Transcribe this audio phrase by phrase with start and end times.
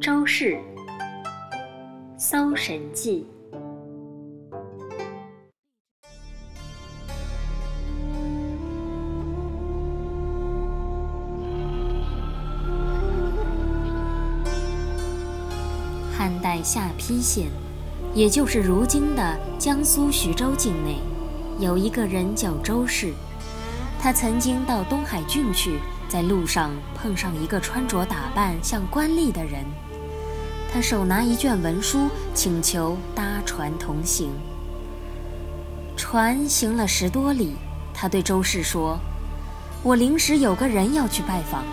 [0.00, 0.54] 周氏，
[2.16, 3.26] 《搜神记》。
[16.16, 17.48] 汉代下邳县，
[18.14, 20.96] 也就是如今的江苏徐州境内，
[21.58, 23.12] 有一个人叫周氏。
[24.00, 29.62] 他曾经到东海郡去，在路上碰上一个穿着打扮像官吏的人。
[30.72, 34.30] 他手拿一卷文书，请求搭船同行。
[35.96, 37.54] 船行了十多里，
[37.92, 38.96] 他对周氏说
[39.82, 41.64] ：“我临时有个人要去拜访，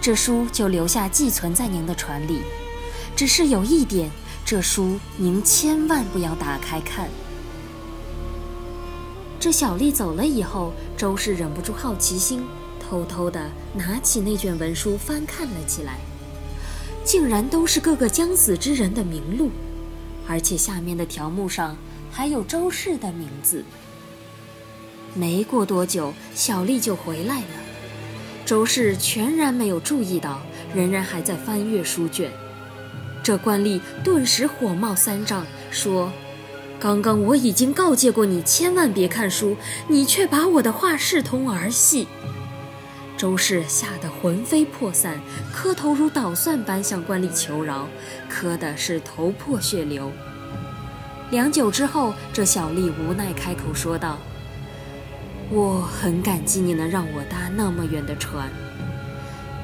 [0.00, 2.40] 这书就留下寄存在您的船里。
[3.14, 4.10] 只是有一点，
[4.46, 7.06] 这书您千万不要打开看。”
[9.38, 12.42] 这小丽走了以后，周氏忍不住好奇心，
[12.80, 15.98] 偷偷的拿起那卷文书翻看了起来，
[17.04, 19.50] 竟然都是各个将死之人的名录，
[20.26, 21.76] 而且下面的条目上
[22.10, 23.64] 还有周氏的名字。
[25.14, 27.46] 没过多久，小丽就回来了，
[28.44, 30.40] 周氏全然没有注意到，
[30.74, 32.30] 仍然还在翻阅书卷。
[33.22, 36.12] 这官吏顿时火冒三丈，说。
[36.80, 39.56] 刚刚我已经告诫过你，千万别看书，
[39.88, 42.06] 你却把我的话视同儿戏。
[43.18, 45.20] 周氏吓得魂飞魄散，
[45.52, 47.88] 磕头如捣蒜般向官吏求饶，
[48.28, 50.12] 磕的是头破血流。
[51.32, 54.18] 良久之后，这小吏无奈开口说道
[55.50, 58.48] ：“我很感激你能让我搭那么远的船，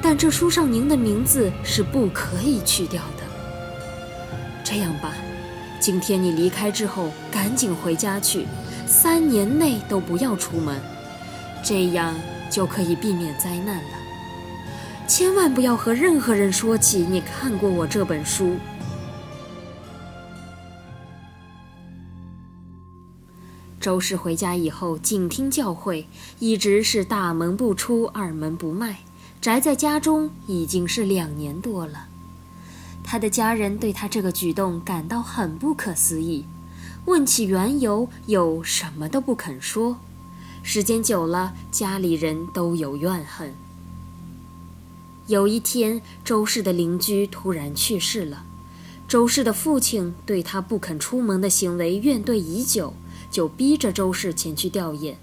[0.00, 3.24] 但这书上您的名字是不可以去掉的。
[4.62, 5.12] 这样吧。”
[5.80, 8.46] 今天你离开之后，赶紧回家去，
[8.86, 10.78] 三年内都不要出门，
[11.62, 12.14] 这样
[12.50, 13.98] 就可以避免灾难了。
[15.06, 18.56] 千万不要和任何人说起你看过我这本书。
[23.80, 26.04] 周氏回家以后，谨听教诲，
[26.38, 28.98] 一直是大门不出，二门不迈，
[29.40, 32.06] 宅在家中已经是两年多了。
[33.02, 36.44] 他的家人对他这个举动感到很不可思议，
[37.06, 39.98] 问起缘由，又什么都不肯说。
[40.62, 43.54] 时间久了，家里人都有怨恨。
[45.26, 48.44] 有一天，周氏的邻居突然去世了，
[49.08, 52.94] 周氏的父亲对他不肯出门的行为怨怼已久，
[53.30, 55.14] 就逼着周氏前去吊唁。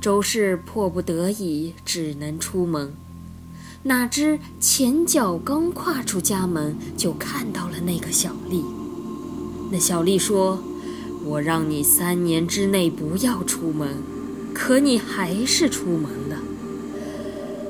[0.00, 2.94] 周氏迫不得已，只能出门。
[3.84, 8.64] 哪知前脚刚跨出家门，就看到了那个小丽。
[9.70, 10.62] 那小丽说
[11.24, 14.02] ：“我让你三年之内不要出门，
[14.62, 16.36] 可你还是出门了。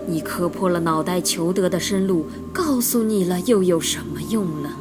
[0.08, 4.72] 你磕破了脑袋求得的生路，告诉你了又有什么用呢？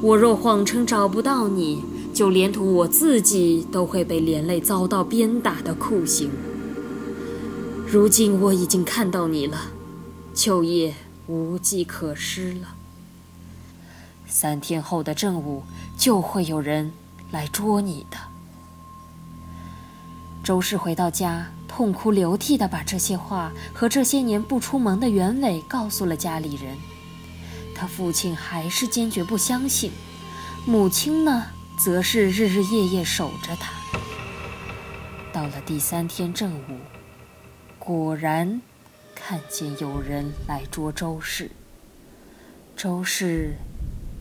[0.00, 6.30] 我若谎称找不到你，就连同我自己都会被连累遭到鞭打的酷刑。
[7.86, 9.72] 如今我已经看到你了。”
[10.32, 10.94] 秋叶
[11.26, 12.68] 无计可施了。
[14.26, 15.64] 三天后的正午，
[15.98, 16.92] 就会有人
[17.30, 18.29] 来捉你的。
[20.42, 26.76] 周氏回到家，痛哭流涕地把这些话和这些年不出门的原委告诉了家里人。
[27.74, 29.92] 他父亲还是坚决不相信，
[30.66, 31.46] 母亲呢，
[31.78, 33.72] 则是日日夜夜守着他。
[35.32, 36.78] 到了第三天正午，
[37.78, 38.60] 果然。
[39.22, 41.50] 看见有人来捉周氏，
[42.74, 43.54] 周氏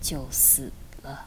[0.01, 1.25] 就死了。